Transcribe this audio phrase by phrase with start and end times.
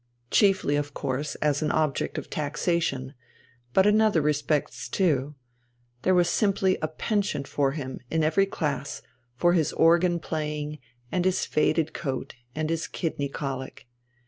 [0.31, 3.13] Chiefly of course as an object of taxation,
[3.71, 5.35] but in other respects too.
[6.01, 9.03] There was simply a penchant for him, in every class,
[9.35, 10.79] for his organ playing
[11.11, 13.87] and his faded coat and his kidney colic.